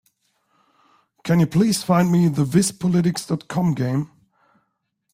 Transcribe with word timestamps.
Can 1.23 1.39
you 1.39 1.45
please 1.45 1.83
find 1.83 2.11
me 2.11 2.27
the 2.27 2.43
Wispolitics.com 2.43 3.75
game? 3.75 4.09